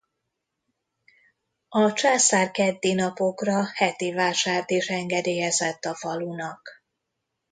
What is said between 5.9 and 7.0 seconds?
falunak.